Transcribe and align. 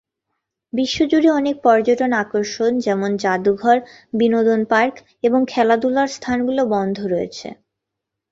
বিশ্বজুড়ে 0.73 1.29
অনেক 1.31 1.55
পর্যটন 1.63 2.11
আকর্ষণ 2.23 2.71
যেমন 2.79 3.11
যাদুঘর, 3.17 3.77
বিনোদন 4.13 4.61
পার্ক 4.65 4.95
এবং 5.23 5.39
খেলাধুলার 5.47 6.09
স্থানগুলি, 6.09 6.63
বন্ধ 6.73 6.97
রয়েছে। 7.05 7.47